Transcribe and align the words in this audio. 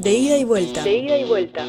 De 0.00 0.14
ida 0.14 0.38
y 0.38 0.44
vuelta. 0.44 0.82
De 0.82 0.96
ida 0.96 1.18
y 1.18 1.24
vuelta. 1.24 1.62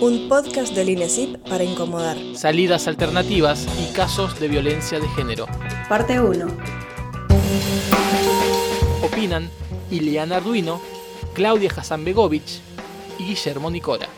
Un 0.00 0.26
podcast 0.26 0.74
del 0.74 0.88
INESIP 0.88 1.36
para 1.46 1.64
incomodar. 1.64 2.16
Salidas 2.34 2.88
alternativas 2.88 3.68
y 3.78 3.92
casos 3.92 4.40
de 4.40 4.48
violencia 4.48 4.98
de 4.98 5.06
género. 5.08 5.44
Parte 5.86 6.18
1. 6.18 6.46
Opinan 9.02 9.50
Ileana 9.90 10.36
Arduino, 10.36 10.80
Claudia 11.34 11.70
Hasanbegovich 11.76 12.62
y 13.18 13.24
Guillermo 13.24 13.70
Nicora. 13.70 14.08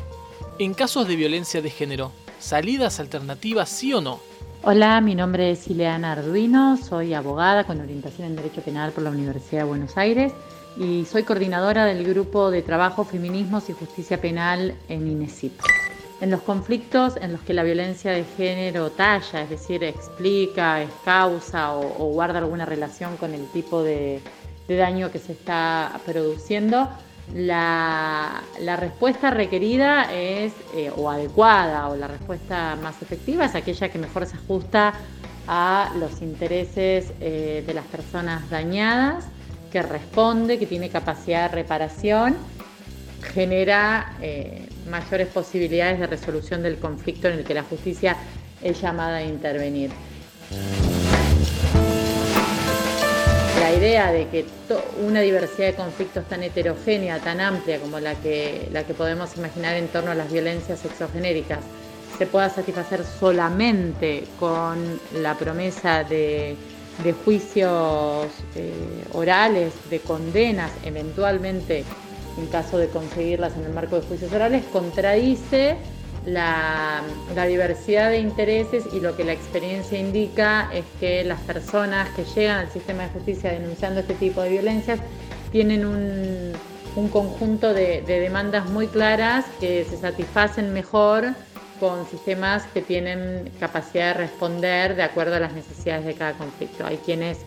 En 0.61 0.73
casos 0.73 1.09
de 1.09 1.17
violencia 1.17 1.61
de 1.61 1.71
género, 1.71 2.13
¿salidas 2.39 3.01
alternativas 3.01 3.69
sí 3.69 3.93
o 3.93 4.01
no? 4.01 4.21
Hola, 4.63 5.01
mi 5.01 5.17
nombre 5.17 5.51
es 5.51 5.67
Ileana 5.67 6.13
Arduino, 6.13 6.77
soy 6.77 7.15
abogada 7.15 7.65
con 7.65 7.81
orientación 7.81 8.29
en 8.29 8.37
Derecho 8.37 8.63
Penal 8.63 8.93
por 8.93 9.03
la 9.03 9.11
Universidad 9.11 9.63
de 9.63 9.69
Buenos 9.69 9.97
Aires 9.97 10.33
y 10.79 11.05
soy 11.07 11.23
coordinadora 11.23 11.87
del 11.87 12.05
grupo 12.05 12.51
de 12.51 12.63
trabajo 12.63 13.05
Feminismos 13.05 13.69
y 13.71 13.73
Justicia 13.73 14.21
Penal 14.21 14.75
en 14.89 15.09
INESIP. 15.09 15.53
En 16.21 16.31
los 16.31 16.43
conflictos 16.43 17.17
en 17.21 17.33
los 17.33 17.43
que 17.43 17.53
la 17.55 17.63
violencia 17.63 18.13
de 18.13 18.25
género 18.25 18.91
talla, 18.91 19.43
es 19.43 19.51
decir, 19.51 19.85
explica, 19.85 20.83
es 20.83 20.91
causa 21.05 21.75
o, 21.75 22.11
guarda 22.13 22.39
alguna 22.39 22.65
relación 22.65 23.17
con 23.17 23.35
el 23.35 23.47
tipo 23.49 23.83
de, 23.83 24.21
daño 24.69 25.11
que 25.11 25.19
se 25.19 25.33
está 25.33 25.93
produciendo, 26.05 26.89
la, 27.35 28.43
respuesta 28.79 29.31
requerida 29.31 30.13
es 30.13 30.53
eh, 30.75 30.91
o 30.97 31.11
adecuada 31.11 31.89
o 31.89 31.97
la 31.97 32.09
respuesta 32.09 32.77
más 32.83 33.01
efectiva 33.03 33.45
es 33.45 33.55
aquella 33.55 33.89
que 33.89 33.99
mejor 33.99 34.27
se 34.27 34.37
ajusta 34.37 34.95
a 35.49 35.93
los 35.99 36.23
intereses 36.23 37.13
eh, 37.21 37.65
de 37.67 37.75
las 37.75 37.85
personas 37.87 38.49
dañadas 38.49 39.27
que 39.71 39.83
responde, 39.83 40.59
que 40.59 40.67
tiene 40.67 40.89
capacidad 40.89 41.51
de 41.51 41.57
reparación, 41.57 42.37
genera 43.35 44.17
eh, 44.21 44.69
mayores 44.89 45.29
posibilidades 45.29 45.99
de 45.99 46.07
resolución 46.07 46.63
del 46.63 46.79
conflicto 46.79 47.29
en 47.29 47.39
el 47.39 47.45
que 47.45 47.55
la 47.55 47.63
justicia 47.63 48.17
es 48.63 48.81
llamada 48.81 49.19
a 49.19 49.23
intervenir. 49.23 49.91
La 53.61 53.75
idea 53.75 54.13
de 54.13 54.29
que 54.29 54.45
una 55.05 55.21
diversidad 55.21 55.69
de 55.69 55.75
conflictos 55.75 56.29
tan 56.29 56.43
heterogénea, 56.43 57.19
tan 57.19 57.41
amplia 57.41 57.79
como 57.81 57.99
la 57.99 58.15
que, 58.15 58.69
la 58.73 58.85
que 58.85 58.95
podemos 58.95 59.37
imaginar 59.37 59.77
en 59.77 59.89
torno 59.89 60.13
a 60.13 60.15
las 60.15 60.31
violencias 60.31 60.79
sexogenéricas, 60.79 61.61
se 62.17 62.27
pueda 62.27 62.49
satisfacer 62.49 63.05
solamente 63.05 64.25
con 64.39 65.01
la 65.21 65.35
promesa 65.37 66.05
de 66.05 66.57
de 67.03 67.13
juicios 67.13 68.27
eh, 68.55 68.73
orales, 69.13 69.73
de 69.91 70.01
condenas, 70.01 70.71
eventualmente 70.85 71.85
en 72.39 72.47
caso 72.47 72.79
de 72.79 72.89
conseguirlas 72.89 73.57
en 73.57 73.65
el 73.65 73.73
marco 73.73 73.97
de 73.97 74.07
juicios 74.07 74.33
orales, 74.33 74.65
contradice 74.73 75.77
la, 76.27 77.03
diversidad 77.49 78.11
de 78.11 78.19
intereses 78.19 78.85
y 78.93 79.01
lo 79.01 79.17
que 79.17 79.25
la 79.25 79.33
experiencia 79.33 79.99
indica 79.99 80.69
es 80.73 80.85
que 81.01 81.25
las 81.25 81.41
personas 81.41 82.09
que 82.11 82.25
llegan 82.25 82.59
al 82.59 82.71
sistema 82.71 83.05
de 83.05 83.11
justicia 83.11 83.53
denunciando 83.53 84.01
este 84.01 84.15
tipo 84.15 84.43
de 84.43 84.51
violencias 84.51 84.99
tienen 85.53 85.87
un, 85.87 86.53
conjunto 87.13 87.75
de 87.75 88.01
demandas 88.07 88.71
muy 88.71 88.87
claras 88.87 89.45
que 89.61 89.85
se 89.85 89.99
satisfacen 89.99 90.73
mejor 90.73 91.35
con 91.79 92.07
sistemas 92.07 92.65
que 92.75 92.83
tienen 92.83 93.51
capacidad 93.61 94.15
de 94.15 94.15
responder 94.15 94.97
de 94.97 95.03
acuerdo 95.03 95.37
a 95.37 95.41
las 95.41 95.53
necesidades 95.53 96.05
de 96.05 96.15
cada 96.15 96.33
conflicto. 96.33 96.87
Hay 96.87 96.99
quienes 96.99 97.39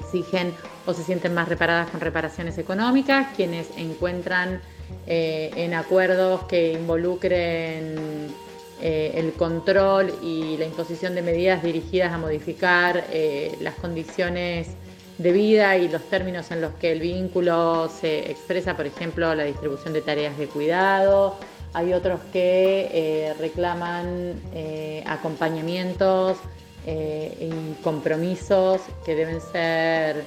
exigen 0.00 0.52
o 0.86 0.94
se 0.94 1.02
sienten 1.02 1.34
más 1.34 1.48
reparadas 1.48 1.90
con 1.90 2.00
reparaciones 2.00 2.58
económicas, 2.58 3.28
quienes 3.36 3.68
encuentran 3.76 4.60
eh, 5.06 5.50
en 5.56 5.74
acuerdos 5.74 6.44
que 6.44 6.72
involucren 6.72 8.34
eh, 8.80 9.12
el 9.14 9.32
control 9.32 10.12
y 10.22 10.56
la 10.56 10.66
imposición 10.66 11.14
de 11.14 11.22
medidas 11.22 11.62
dirigidas 11.62 12.12
a 12.12 12.18
modificar 12.18 13.04
eh, 13.10 13.56
las 13.60 13.74
condiciones 13.74 14.68
de 15.16 15.32
vida 15.32 15.76
y 15.76 15.88
los 15.88 16.02
términos 16.10 16.50
en 16.50 16.60
los 16.60 16.74
que 16.74 16.90
el 16.90 17.00
vínculo 17.00 17.88
se 17.88 18.30
expresa, 18.30 18.76
por 18.76 18.86
ejemplo, 18.86 19.32
la 19.34 19.44
distribución 19.44 19.92
de 19.92 20.02
tareas 20.02 20.36
de 20.36 20.48
cuidado 20.48 21.38
hay 21.74 21.92
otros 21.92 22.20
que 22.32 22.88
eh, 22.92 23.34
reclaman 23.38 24.40
eh, 24.54 25.02
acompañamientos 25.06 26.38
eh, 26.86 27.36
y 27.50 27.82
compromisos 27.82 28.80
que 29.04 29.14
deben 29.16 29.40
ser 29.40 30.24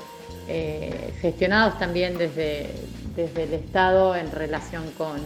gestionados 1.22 1.78
también 1.78 2.18
desde, 2.18 2.70
desde 3.18 3.44
el 3.44 3.54
Estado 3.54 4.16
en 4.16 4.32
relación 4.32 4.84
con, 4.98 5.20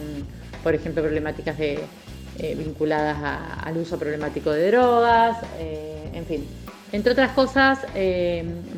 por 0.64 0.74
ejemplo, 0.74 1.00
problemáticas 1.00 1.56
vinculadas 2.38 3.18
al 3.62 3.76
uso 3.76 3.96
problemático 4.00 4.50
de 4.50 4.72
drogas, 4.72 5.36
en 6.12 6.26
fin. 6.26 6.44
Entre 6.90 7.12
otras 7.12 7.30
cosas, 7.32 7.78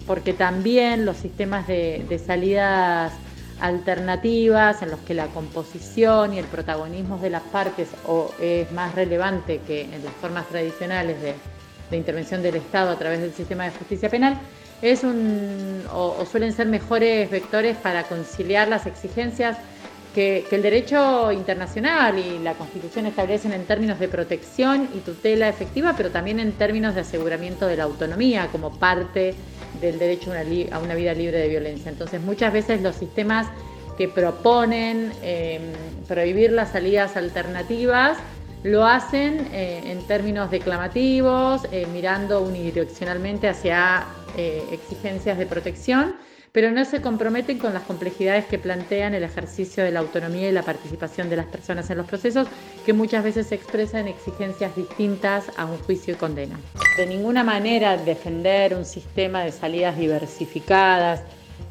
porque 0.06 0.34
también 0.34 1.06
los 1.06 1.16
sistemas 1.16 1.66
de 1.66 2.22
salidas 2.26 3.14
alternativas 3.60 4.82
en 4.82 4.90
los 4.90 5.00
que 5.00 5.14
la 5.14 5.26
composición 5.28 6.34
y 6.34 6.38
el 6.38 6.46
protagonismo 6.46 7.18
de 7.18 7.30
las 7.30 7.42
partes 7.42 7.88
es 8.40 8.72
más 8.72 8.94
relevante 8.94 9.60
que 9.66 9.82
en 9.82 10.04
las 10.04 10.12
formas 10.14 10.46
tradicionales 10.48 11.16
de, 11.20 11.34
intervención 11.96 12.42
del 12.42 12.56
Estado 12.56 12.90
a 12.90 12.98
través 12.98 13.20
del 13.20 13.32
sistema 13.32 13.64
de 13.66 13.70
justicia 13.70 14.08
penal, 14.08 14.36
es 14.82 15.04
un, 15.04 15.84
o, 15.92 16.26
suelen 16.28 16.52
ser 16.52 16.66
mejores 16.66 17.30
vectores 17.30 17.76
para 17.76 18.02
conciliar 18.02 18.66
las 18.66 18.86
exigencias 18.86 19.56
que, 20.14 20.44
el 20.50 20.62
derecho 20.62 21.30
internacional 21.32 22.18
y 22.18 22.38
la 22.38 22.54
Constitución 22.54 23.06
establecen 23.06 23.52
en 23.52 23.64
términos 23.64 23.98
de 23.98 24.08
protección 24.08 24.88
y 24.94 24.98
tutela 25.00 25.48
efectiva, 25.48 25.94
pero 25.96 26.10
también 26.10 26.40
en 26.40 26.52
términos 26.52 26.94
de 26.94 27.02
aseguramiento 27.02 27.66
de 27.66 27.76
la 27.76 27.84
autonomía 27.84 28.48
como 28.50 28.78
parte 28.78 29.34
del 29.80 29.98
derecho 29.98 30.32
a 30.32 30.78
una, 30.78 30.94
vida 30.94 31.14
libre 31.14 31.38
de 31.38 31.48
violencia. 31.48 31.90
Entonces 31.90 32.20
muchas 32.20 32.52
veces 32.52 32.82
los 32.82 32.96
sistemas 32.96 33.46
que 33.96 34.08
proponen 34.08 35.12
em, 35.22 35.62
prohibir 36.06 36.52
las 36.52 36.70
salidas 36.70 37.16
alternativas 37.16 38.18
lo 38.64 38.86
hacen 38.86 39.46
eh, 39.52 39.82
en 39.92 40.02
términos 40.06 40.50
declamativos, 40.50 41.66
eh, 41.70 41.86
mirando 41.92 42.40
unidireccionalmente 42.40 43.46
hacia 43.46 44.06
eh, 44.38 44.64
exigencias 44.72 45.36
de 45.36 45.46
protección, 45.46 46.16
pero 46.54 46.70
no 46.70 46.84
se 46.84 47.02
comprometen 47.02 47.58
con 47.58 47.74
las 47.74 47.82
complejidades 47.82 48.44
que 48.44 48.60
plantean 48.60 49.12
el 49.12 49.24
ejercicio 49.24 49.82
de 49.82 49.90
la 49.90 49.98
autonomía 49.98 50.48
y 50.48 50.52
la 50.52 50.62
participación 50.62 51.28
de 51.28 51.34
las 51.34 51.46
personas 51.46 51.90
en 51.90 51.98
los 51.98 52.06
procesos, 52.06 52.46
que 52.86 52.92
muchas 52.92 53.24
veces 53.24 53.48
se 53.48 53.56
expresan 53.56 54.06
exigencias 54.06 54.76
distintas 54.76 55.46
a 55.56 55.64
un 55.64 55.78
juicio 55.78 56.14
y 56.14 56.16
condena. 56.16 56.56
De 56.96 57.06
ninguna 57.06 57.42
manera 57.42 57.96
defender 57.96 58.76
un 58.76 58.84
sistema 58.84 59.42
de 59.42 59.50
salidas 59.50 59.98
diversificadas 59.98 61.22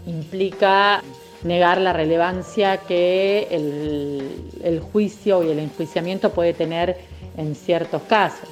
implica 0.05 1.01
negar 1.45 1.79
la 1.79 1.93
relevancia 1.93 2.75
que 2.75 3.47
el, 3.51 4.81
juicio 4.91 5.43
y 5.43 5.51
el 5.51 5.59
enjuiciamiento 5.59 6.33
puede 6.33 6.53
tener 6.53 6.97
en 7.37 7.55
ciertos 7.55 8.01
casos. 8.01 8.49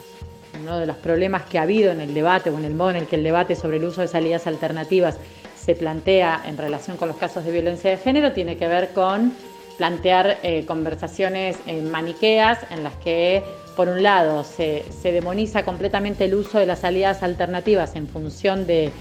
Uno 0.62 0.80
de 0.80 0.86
los 0.86 0.96
problemas 0.96 1.44
que 1.44 1.60
ha 1.60 1.64
habido 1.64 1.92
en 1.92 2.00
el 2.00 2.14
debate 2.14 2.52
o 2.52 2.58
en 2.58 2.64
el 2.64 2.74
modo 2.74 2.92
en 2.92 2.96
el 2.98 3.08
que 3.08 3.18
el 3.18 3.24
debate 3.24 3.58
sobre 3.58 3.78
el 3.78 3.84
uso 3.84 4.00
de 4.00 4.08
salidas 4.08 4.48
alternativas 4.48 5.18
se 5.64 5.76
plantea 5.76 6.42
en 6.46 6.58
relación 6.58 6.98
con 6.98 7.08
los 7.08 7.18
casos 7.18 7.46
de 7.46 7.52
violencia 7.52 7.92
de 7.92 7.98
género 7.98 8.32
tiene 8.32 8.58
que 8.58 8.68
ver 8.68 8.90
con 8.94 9.34
plantear 9.78 10.38
eh, 10.44 10.66
conversaciones 10.66 11.58
eh, 11.66 11.82
maniqueas 11.82 12.60
en 12.70 12.84
las 12.84 12.94
que, 12.96 13.44
por 13.76 13.88
un 13.88 14.04
lado, 14.04 14.44
se, 14.44 14.84
demoniza 15.04 15.64
completamente 15.64 16.26
el 16.26 16.36
uso 16.36 16.60
de 16.60 16.66
las 16.66 16.80
salidas 16.80 17.24
alternativas 17.24 17.96
en 17.96 18.08
función 18.08 18.68
de, 18.68 18.92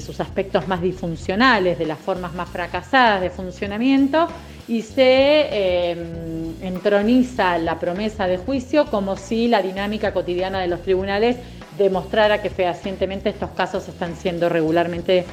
sus 0.00 0.18
aspectos 0.18 0.66
más 0.66 0.80
disfuncionales, 0.80 1.78
de 1.78 1.86
las 1.86 1.98
formas 1.98 2.32
más 2.34 2.48
fracasadas 2.48 3.20
de 3.20 3.30
funcionamiento, 3.30 4.26
y 4.66 4.80
se 4.80 5.90
em, 5.90 6.54
entroniza 6.62 7.58
la 7.58 7.78
promesa 7.78 8.26
de 8.26 8.38
juicio 8.38 8.86
como 8.86 9.16
si 9.16 9.46
la 9.46 9.60
dinámica 9.60 10.14
cotidiana 10.14 10.60
de 10.60 10.68
los 10.68 10.80
tribunales 10.82 11.36
demostrara 11.76 12.40
que 12.40 12.50
fehacientemente 12.50 13.28
estos 13.28 13.50
casos 13.50 13.86
están 13.88 14.16
siendo 14.16 14.48
regularmente 14.48 15.26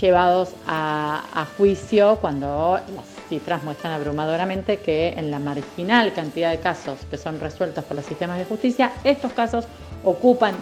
llevados 0.00 0.50
a, 0.66 1.46
juicio 1.56 2.18
cuando 2.20 2.78
las 2.94 3.04
cifras 3.28 3.62
muestran 3.62 3.92
abrumadoramente 3.92 4.78
que 4.78 5.08
en 5.10 5.30
la 5.30 5.38
marginal 5.38 6.12
cantidad 6.12 6.50
de 6.50 6.60
casos 6.60 6.98
que 7.10 7.16
son 7.16 7.40
resueltos 7.40 7.84
por 7.84 7.96
los 7.96 8.06
sistemas 8.06 8.38
de 8.38 8.44
justicia, 8.44 8.92
estos 9.04 9.32
casos 9.32 9.66
ocupan 10.04 10.54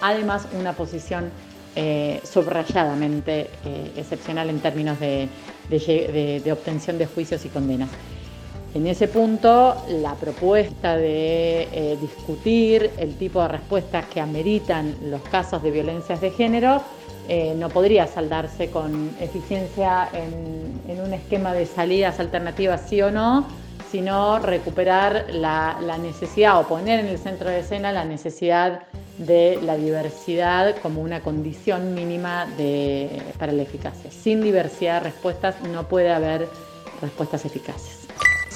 además 0.00 0.46
una 0.58 0.72
posición 0.72 1.30
eh, 1.76 2.20
subrayadamente 2.22 3.50
eh, 3.64 3.92
excepcional 3.96 4.48
en 4.48 4.60
términos 4.60 4.98
de, 5.00 5.28
obtención 6.52 6.98
de 6.98 7.06
juicios 7.06 7.44
y 7.44 7.48
condenas. 7.48 7.88
En 8.74 8.86
ese 8.86 9.06
punto, 9.06 9.76
la 9.88 10.14
propuesta 10.14 10.96
de 10.96 11.68
eh, 11.72 11.96
discutir 12.00 12.90
el 12.98 13.16
tipo 13.16 13.40
de 13.42 13.48
respuestas 13.48 14.06
que 14.06 14.20
ameritan 14.20 14.96
los 15.10 15.22
casos 15.22 15.62
de 15.62 15.70
violencias 15.70 16.20
de 16.20 16.30
género 16.32 16.82
eh, 17.28 17.54
no 17.56 17.68
podría 17.68 18.06
saldarse 18.06 18.70
con 18.70 19.10
eficiencia 19.20 20.08
en, 20.12 21.00
un 21.00 21.12
esquema 21.12 21.52
de 21.52 21.66
salidas 21.66 22.20
alternativas 22.20 22.82
sí 22.88 23.02
o 23.02 23.10
no, 23.10 23.46
sino 23.90 24.38
recuperar 24.38 25.26
la, 25.32 25.76
necesidad 26.00 26.58
o 26.60 26.66
poner 26.66 27.00
en 27.00 27.06
el 27.06 27.18
centro 27.18 27.50
de 27.50 27.60
escena 27.60 27.92
la 27.92 28.04
necesidad 28.04 28.82
de 29.18 29.58
la 29.62 29.76
diversidad 29.76 30.76
como 30.82 31.02
una 31.02 31.20
condición 31.20 31.94
mínima 31.94 32.46
para 33.38 33.52
la 33.52 33.62
eficacia. 33.62 34.10
Sin 34.10 34.42
diversidad 34.42 34.94
de 34.94 35.10
respuestas 35.10 35.56
no 35.72 35.88
puede 35.88 36.12
haber 36.12 36.48
respuestas 37.00 37.44
eficaces. 37.44 38.03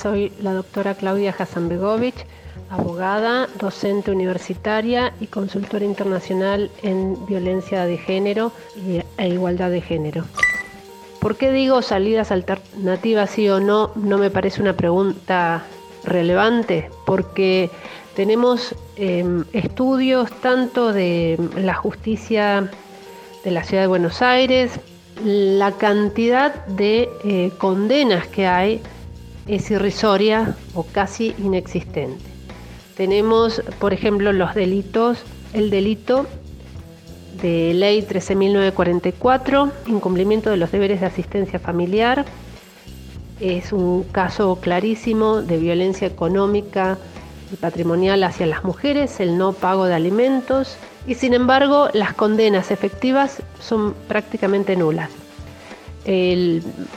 Soy 0.01 0.33
la 0.41 0.53
doctora 0.53 0.95
Claudia 0.95 1.35
Hasanbegovich, 1.37 2.25
abogada, 2.71 3.49
docente 3.59 4.13
universitaria 4.13 5.13
y 5.21 5.27
consultora 5.27 5.85
internacional 5.85 6.71
en 6.83 7.27
violencia 7.27 7.85
de 7.85 7.99
género 7.99 8.53
e 9.17 9.29
igualdad 9.29 9.71
de 9.71 9.81
género. 9.81 10.25
¿Por 11.21 11.37
qué 11.37 11.51
digo 11.51 11.83
salidas 11.83 12.31
alternativas 12.31 13.31
sí 13.31 13.49
o 13.49 13.59
no? 13.59 13.91
No 13.97 14.19
me 14.19 14.31
parece 14.31 14.63
una 14.63 14.75
pregunta 14.75 15.65
relevante, 16.05 16.91
porque 17.05 17.69
tenemos 18.15 18.77
em, 18.95 19.45
estudios 19.53 20.31
tanto 20.41 20.93
de 20.93 21.41
la 21.57 21.75
justicia 21.75 22.71
de 23.43 23.51
la 23.51 23.65
ciudad 23.65 23.83
de 23.83 23.89
Buenos 23.89 24.23
Aires, 24.23 24.79
la 25.25 25.73
cantidad 25.73 26.67
de 26.67 27.09
eh, 27.25 27.51
condenas 27.59 28.29
que 28.29 28.47
hay 28.47 28.81
es 29.49 29.71
irrisoria 29.71 30.57
o 30.75 30.85
casi 30.85 31.35
inexistente. 31.39 32.25
Tenemos, 32.97 33.63
por 33.79 33.93
ejemplo, 33.93 34.33
los 34.33 34.55
delitos, 34.55 35.19
el 35.53 35.71
delito 35.71 36.27
de 37.41 37.73
Ley 37.75 38.03
13.944, 38.03 39.71
incumplimiento 39.87 40.51
de 40.51 40.57
los 40.57 40.73
deberes 40.73 41.01
de 41.01 41.07
asistencia 41.07 41.59
familiar. 41.59 42.25
Es 43.41 43.73
un 43.73 44.03
caso 44.03 44.59
clarísimo 44.61 45.43
de 45.43 45.59
violencia 45.59 46.09
económica 46.09 46.99
y 47.53 47.57
patrimonial 47.57 48.25
hacia 48.25 48.47
las 48.47 48.65
mujeres, 48.65 49.21
el 49.21 49.39
no 49.39 49.53
pago 49.53 49.87
de 49.87 49.95
alimentos 49.95 50.77
y 51.07 51.15
sin 51.15 51.33
embargo 51.33 51.89
las 51.95 52.13
condenas 52.13 52.71
efectivas 52.71 53.43
son 53.61 53.95
prácticamente 54.09 54.77
nulas. 54.77 55.11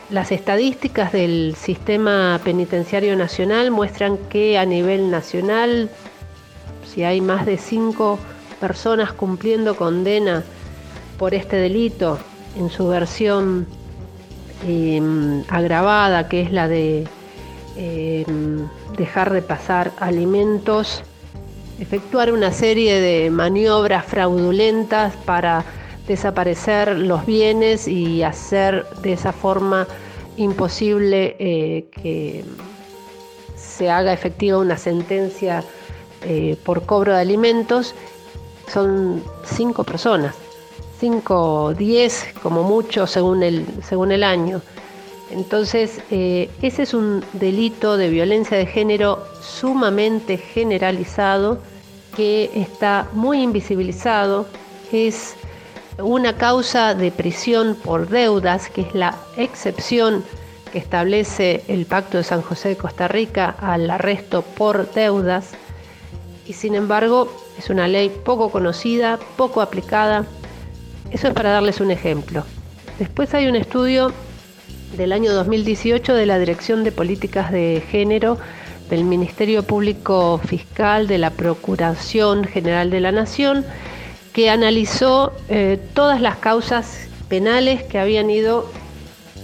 Las 0.09 0.31
estadísticas 0.31 1.11
del 1.11 1.55
sistema 1.57 2.39
penitenciario 2.45 3.13
nacional 3.17 3.69
muestran 3.69 4.17
que 4.29 4.57
a 4.57 4.65
nivel 4.65 5.11
nacional, 5.11 5.89
si 6.85 7.03
hay 7.03 7.19
más 7.19 7.45
de 7.45 7.57
cinco 7.57 8.19
personas 8.61 9.11
cumpliendo 9.11 9.75
condena 9.75 10.43
por 11.17 11.33
este 11.33 11.57
delito 11.57 12.19
en 12.55 12.69
su 12.69 12.87
versión 12.87 13.67
em, 14.65 15.43
agravada, 15.49 16.29
que 16.29 16.41
es 16.43 16.53
la 16.53 16.69
de 16.69 17.05
em, 17.75 18.65
dejar 18.97 19.33
de 19.33 19.41
pasar 19.41 19.91
alimentos, 19.99 21.03
efectuar 21.81 22.31
una 22.31 22.53
serie 22.53 23.01
de 23.01 23.29
maniobras 23.29 24.05
fraudulentas 24.05 25.17
para 25.25 25.65
desaparecer 26.07 26.97
los 26.97 27.25
bienes 27.25 27.87
y 27.87 28.23
hacer 28.23 28.85
de 29.01 29.13
esa 29.13 29.31
forma 29.31 29.87
imposible 30.37 31.35
eh, 31.39 31.85
que 31.91 32.43
se 33.55 33.89
haga 33.89 34.13
efectiva 34.13 34.57
una 34.57 34.77
sentencia 34.77 35.63
eh, 36.23 36.57
por 36.63 36.85
cobro 36.85 37.13
de 37.13 37.21
alimentos 37.21 37.95
son 38.67 39.23
cinco 39.43 39.83
personas, 39.83 40.35
cinco, 40.99 41.73
diez 41.73 42.27
como 42.41 42.63
mucho 42.63 43.07
según 43.07 43.43
el, 43.43 43.65
según 43.83 44.11
el 44.11 44.23
año. 44.23 44.61
Entonces, 45.31 46.01
eh, 46.11 46.49
ese 46.61 46.83
es 46.83 46.93
un 46.93 47.23
delito 47.33 47.95
de 47.97 48.09
violencia 48.09 48.57
de 48.57 48.65
género 48.65 49.25
sumamente 49.41 50.37
generalizado 50.37 51.59
que 52.15 52.51
está 52.53 53.07
muy 53.13 53.41
invisibilizado, 53.41 54.45
es 54.91 55.35
una 56.01 56.37
causa 56.37 56.93
de 56.95 57.11
prisión 57.11 57.75
por 57.75 58.09
deudas, 58.09 58.69
que 58.69 58.81
es 58.81 58.93
la 58.93 59.17
excepción 59.37 60.23
que 60.71 60.79
establece 60.79 61.63
el 61.67 61.85
Pacto 61.85 62.17
de 62.17 62.23
San 62.23 62.41
José 62.41 62.69
de 62.69 62.77
Costa 62.77 63.07
Rica 63.07 63.55
al 63.59 63.89
arresto 63.89 64.41
por 64.41 64.91
deudas, 64.93 65.51
y 66.47 66.53
sin 66.53 66.75
embargo 66.75 67.31
es 67.57 67.69
una 67.69 67.87
ley 67.87 68.09
poco 68.09 68.49
conocida, 68.49 69.19
poco 69.37 69.61
aplicada. 69.61 70.25
Eso 71.11 71.27
es 71.27 71.33
para 71.33 71.51
darles 71.51 71.79
un 71.81 71.91
ejemplo. 71.91 72.43
Después 72.97 73.33
hay 73.33 73.47
un 73.47 73.55
estudio 73.55 74.11
del 74.97 75.11
año 75.11 75.33
2018 75.33 76.13
de 76.13 76.25
la 76.25 76.39
Dirección 76.39 76.83
de 76.83 76.91
Políticas 76.91 77.51
de 77.51 77.83
Género 77.89 78.37
del 78.89 79.03
Ministerio 79.05 79.63
Público 79.63 80.39
Fiscal 80.45 81.07
de 81.07 81.17
la 81.17 81.29
Procuración 81.29 82.43
General 82.43 82.89
de 82.89 82.99
la 82.99 83.11
Nación 83.11 83.65
que 84.33 84.49
analizó 84.49 85.33
eh, 85.49 85.79
todas 85.93 86.21
las 86.21 86.37
causas 86.37 87.07
penales 87.27 87.83
que 87.83 87.99
habían 87.99 88.29
ido 88.29 88.69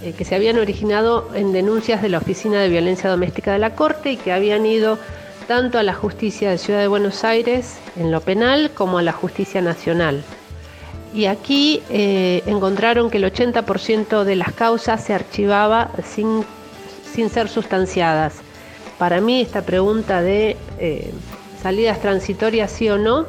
eh, 0.02 0.14
que 0.16 0.24
se 0.24 0.34
habían 0.34 0.58
originado 0.58 1.28
en 1.34 1.52
denuncias 1.52 2.00
de 2.02 2.08
la 2.08 2.18
Oficina 2.18 2.60
de 2.60 2.68
Violencia 2.68 3.10
Doméstica 3.10 3.52
de 3.52 3.58
la 3.58 3.74
Corte 3.74 4.12
y 4.12 4.16
que 4.16 4.32
habían 4.32 4.64
ido 4.64 4.98
tanto 5.46 5.78
a 5.78 5.82
la 5.82 5.94
justicia 5.94 6.50
de 6.50 6.58
Ciudad 6.58 6.80
de 6.80 6.88
Buenos 6.88 7.24
Aires 7.24 7.78
en 7.96 8.10
lo 8.10 8.20
penal 8.20 8.70
como 8.74 8.98
a 8.98 9.02
la 9.02 9.12
justicia 9.12 9.60
nacional. 9.60 10.22
Y 11.14 11.24
aquí 11.24 11.82
eh, 11.88 12.42
encontraron 12.46 13.10
que 13.10 13.16
el 13.16 13.24
80% 13.24 14.24
de 14.24 14.36
las 14.36 14.52
causas 14.52 15.02
se 15.02 15.14
archivaba 15.14 15.90
sin, 16.04 16.44
sin, 17.12 17.30
ser 17.30 17.48
sustanciadas. 17.48 18.34
Para 18.98 19.20
mí 19.20 19.40
esta 19.40 19.62
pregunta 19.62 20.20
de 20.20 20.56
salidas 21.62 22.00
transitorias 22.00 22.70
sí 22.70 22.90
o 22.90 22.98
no, 22.98 23.26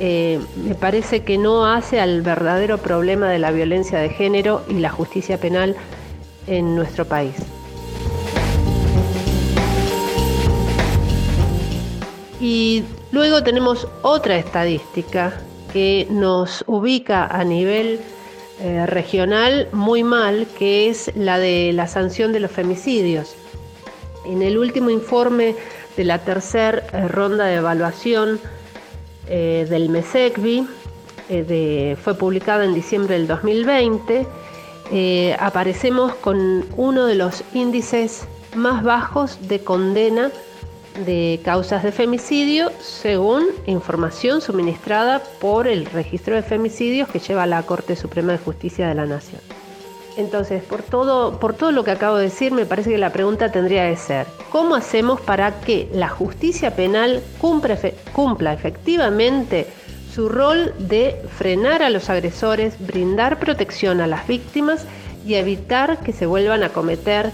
eh, 0.00 0.40
me 0.56 0.74
parece 0.74 1.22
que 1.22 1.38
no 1.38 1.66
hace 1.66 2.00
al 2.00 2.22
verdadero 2.22 2.78
problema 2.78 3.28
de 3.30 3.38
la 3.38 3.50
violencia 3.50 3.98
de 3.98 4.08
género 4.08 4.62
y 4.68 4.74
la 4.74 4.90
justicia 4.90 5.38
penal 5.38 5.76
en 6.46 6.74
nuestro 6.74 7.04
país. 7.04 7.34
Y 12.40 12.84
luego 13.12 13.42
tenemos 13.42 13.88
otra 14.02 14.36
estadística 14.36 15.40
que 15.72 16.06
nos 16.10 16.62
ubica 16.66 17.26
a 17.26 17.42
nivel 17.44 18.00
eh, 18.60 18.86
regional 18.86 19.68
muy 19.72 20.04
mal, 20.04 20.46
que 20.58 20.88
es 20.88 21.10
la 21.16 21.38
de 21.38 21.72
la 21.72 21.88
sanción 21.88 22.32
de 22.32 22.40
los 22.40 22.50
femicidios. 22.50 23.34
En 24.26 24.42
el 24.42 24.58
último 24.58 24.90
informe 24.90 25.56
de 25.96 26.04
la 26.04 26.18
tercera 26.18 26.82
eh, 26.92 27.08
ronda 27.08 27.46
de 27.46 27.56
evaluación 27.56 28.40
eh, 29.28 29.66
del 29.68 29.88
MESECBI, 29.88 30.66
fue 32.02 32.14
publicada 32.18 32.64
en 32.64 32.74
diciembre 32.74 33.14
del 33.14 33.26
2020, 33.26 34.26
aparecemos 35.38 36.14
con 36.16 36.66
uno 36.76 37.06
de 37.06 37.14
los 37.14 37.42
índices 37.54 38.28
más 38.54 38.82
bajos 38.82 39.38
de 39.48 39.60
condena 39.60 40.30
de 41.06 41.40
causas 41.44 41.82
de 41.82 41.90
femicidio 41.90 42.70
según 42.80 43.44
información 43.66 44.40
suministrada 44.40 45.22
por 45.40 45.66
el 45.66 45.86
registro 45.86 46.36
de 46.36 46.42
femicidios 46.42 47.08
que 47.08 47.18
lleva 47.18 47.46
la 47.46 47.62
Corte 47.64 47.96
Suprema 47.96 48.32
de 48.32 48.38
Justicia 48.38 48.86
de 48.88 48.94
la 48.94 49.06
Nación. 49.06 49.40
Entonces, 50.16 50.62
por 50.62 50.82
todo, 50.82 51.40
por 51.40 51.54
todo 51.54 51.72
lo 51.72 51.82
que 51.82 51.90
acabo 51.90 52.16
de 52.16 52.24
decir, 52.24 52.52
me 52.52 52.66
parece 52.66 52.90
que 52.90 52.98
la 52.98 53.10
pregunta 53.10 53.50
tendría 53.50 53.88
que 53.90 53.96
ser, 53.96 54.26
¿cómo 54.50 54.76
hacemos 54.76 55.20
para 55.20 55.60
que 55.60 55.88
la 55.92 56.08
justicia 56.08 56.76
penal 56.76 57.22
cumpla, 57.40 58.52
efectivamente 58.52 59.66
su 60.14 60.28
rol 60.28 60.72
de 60.78 61.20
frenar 61.36 61.82
a 61.82 61.90
los 61.90 62.08
agresores, 62.08 62.76
brindar 62.78 63.40
protección 63.40 64.00
a 64.00 64.06
las 64.06 64.28
víctimas 64.28 64.86
y 65.26 65.34
evitar 65.34 65.98
que 65.98 66.12
se 66.12 66.26
vuelvan 66.26 66.62
a 66.62 66.68
cometer 66.68 67.32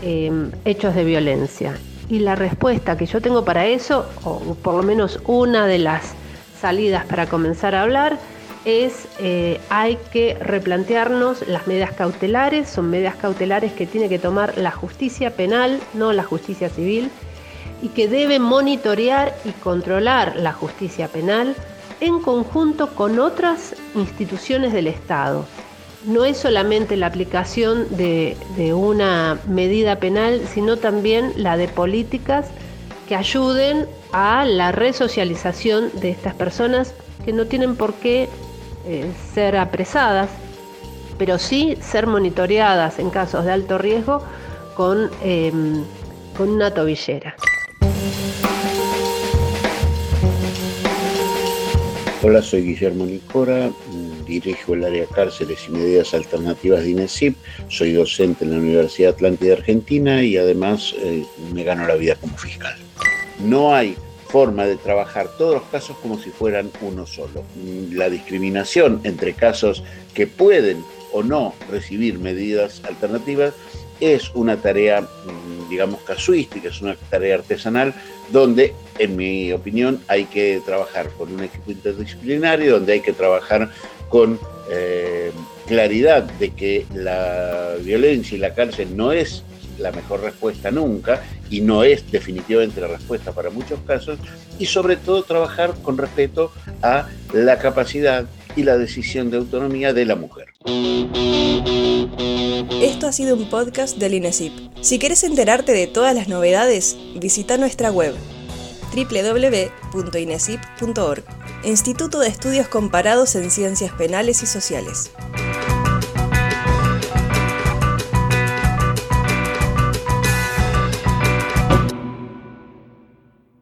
eh, 0.00 0.32
hechos 0.64 0.94
de 0.94 1.04
violencia? 1.04 1.76
Y 2.08 2.20
la 2.20 2.34
respuesta 2.34 2.96
que 2.96 3.04
yo 3.04 3.20
tengo 3.20 3.44
para 3.44 3.66
eso, 3.66 4.06
o 4.24 4.54
por 4.54 4.74
lo 4.74 4.82
menos 4.82 5.20
una 5.26 5.66
de 5.66 5.78
las 5.78 6.14
salidas 6.58 7.04
para 7.04 7.26
comenzar 7.26 7.74
a 7.74 7.82
hablar, 7.82 8.18
es 8.64 9.08
eh, 9.18 9.60
hay 9.68 9.98
que 10.10 10.34
replantearnos 10.40 11.46
las 11.46 11.66
medidas 11.66 11.92
cautelares, 11.92 12.68
son 12.68 12.90
medidas 12.90 13.16
cautelares 13.16 13.72
que 13.72 13.86
tiene 13.86 14.08
que 14.08 14.18
tomar 14.18 14.56
la 14.56 14.70
justicia 14.70 15.36
penal, 15.36 15.80
no 15.92 16.12
la 16.12 16.24
justicia 16.24 16.68
civil, 16.68 17.10
y 17.82 17.88
que 17.88 18.08
debe 18.08 18.38
monitorear 18.38 19.34
y 19.44 19.50
controlar 19.50 20.36
la 20.36 20.52
justicia 20.52 21.08
penal 21.08 21.54
en 22.00 22.20
conjunto 22.20 22.94
con 22.94 23.18
otras 23.18 23.76
instituciones 23.94 24.72
del 24.72 24.86
Estado. 24.86 25.46
No 26.06 26.24
es 26.24 26.36
solamente 26.36 26.96
la 26.96 27.06
aplicación 27.06 27.86
de, 27.96 28.36
una 28.74 29.38
medida 29.48 29.96
penal, 29.96 30.42
sino 30.52 30.76
también 30.76 31.32
la 31.36 31.56
de 31.56 31.68
políticas 31.68 32.46
que 33.08 33.16
ayuden 33.16 33.86
a 34.12 34.44
la 34.44 34.70
resocialización 34.72 35.90
de 36.00 36.10
estas 36.10 36.34
personas 36.34 36.94
que 37.24 37.32
no 37.32 37.46
tienen 37.46 37.76
por 37.76 37.94
qué 37.94 38.28
eh, 38.86 39.10
ser 39.32 39.56
apresadas, 39.56 40.28
pero 41.18 41.38
sí 41.38 41.76
ser 41.80 42.06
monitoreadas 42.06 42.98
en 42.98 43.10
casos 43.10 43.44
de 43.44 43.52
alto 43.52 43.78
riesgo 43.78 44.22
con 44.74 45.10
em, 45.22 45.84
con 46.36 46.50
una 46.50 46.72
tobillera. 46.72 47.36
Hola, 52.22 52.40
soy 52.40 52.62
Guillermo 52.62 53.04
Nicora, 53.04 53.70
dirijo 54.26 54.72
el 54.72 54.84
área 54.84 55.04
cárceles 55.06 55.66
y 55.68 55.72
medidas 55.72 56.14
alternativas 56.14 56.82
de 56.82 56.90
INESIP, 56.90 57.36
soy 57.68 57.92
docente 57.92 58.44
en 58.44 58.52
la 58.52 58.56
Universidad 58.56 59.12
Atlántida 59.12 59.52
Argentina 59.52 60.22
y 60.22 60.38
además 60.38 60.94
eh, 60.98 61.24
me 61.52 61.64
gano 61.64 61.86
la 61.86 61.96
vida 61.96 62.14
como 62.16 62.36
fiscal. 62.38 62.74
No 63.40 63.74
hay 63.74 63.94
forma 64.34 64.66
de 64.66 64.76
trabajar 64.76 65.28
todos 65.38 65.54
los 65.54 65.62
casos 65.70 65.96
como 66.02 66.18
si 66.18 66.30
fueran 66.30 66.68
uno 66.80 67.06
solo. 67.06 67.44
La 67.92 68.10
discriminación 68.10 69.00
entre 69.04 69.32
casos 69.32 69.84
que 70.12 70.26
pueden 70.26 70.84
o 71.12 71.22
no 71.22 71.54
recibir 71.70 72.18
medidas 72.18 72.82
alternativas 72.82 73.54
es 74.00 74.34
una 74.34 74.56
tarea, 74.56 75.02
mm, 75.02 75.70
digamos, 75.70 76.00
casuística, 76.00 76.68
es 76.68 76.82
una 76.82 76.96
tarea 77.10 77.36
artesanal 77.36 77.94
donde, 78.32 78.74
en 78.98 79.14
mi 79.14 79.52
opinión, 79.52 80.00
hay 80.08 80.24
que 80.24 80.60
trabajar 80.66 81.10
con 81.10 81.32
un 81.32 81.44
equipo 81.44 81.70
interdisciplinario, 81.70 82.72
donde 82.72 82.94
hay 82.94 83.02
que 83.02 83.12
trabajar 83.12 83.70
con 84.08 84.40
eh, 84.68 85.30
claridad 85.68 86.24
de 86.24 86.50
que 86.50 86.86
la 86.92 87.76
violencia 87.80 88.36
y 88.36 88.40
la 88.40 88.52
cárcel 88.52 88.96
no 88.96 89.12
es 89.12 89.44
la 89.78 89.92
mejor 89.92 90.20
respuesta 90.20 90.70
nunca 90.70 91.22
y 91.50 91.60
no 91.60 91.84
es 91.84 92.10
definitivamente 92.10 92.80
la 92.80 92.88
respuesta 92.88 93.32
para 93.32 93.50
muchos 93.50 93.78
casos 93.86 94.18
y 94.58 94.66
sobre 94.66 94.96
todo 94.96 95.22
trabajar 95.22 95.74
con 95.82 95.98
respeto 95.98 96.52
a 96.82 97.08
la 97.32 97.58
capacidad 97.58 98.26
y 98.56 98.62
la 98.62 98.78
decisión 98.78 99.30
de 99.30 99.38
autonomía 99.38 99.92
de 99.92 100.06
la 100.06 100.16
mujer. 100.16 100.48
Esto 102.82 103.06
ha 103.06 103.12
sido 103.12 103.36
un 103.36 103.48
podcast 103.50 103.98
del 103.98 104.14
INESIP. 104.14 104.52
Si 104.80 104.98
quieres 104.98 105.24
enterarte 105.24 105.72
de 105.72 105.86
todas 105.86 106.14
las 106.14 106.28
novedades, 106.28 106.96
visita 107.16 107.56
nuestra 107.56 107.90
web 107.90 108.14
www.inesip.org, 108.94 111.24
Instituto 111.64 112.20
de 112.20 112.28
Estudios 112.28 112.68
Comparados 112.68 113.34
en 113.34 113.50
Ciencias 113.50 113.92
Penales 113.92 114.42
y 114.42 114.46
Sociales. 114.46 115.10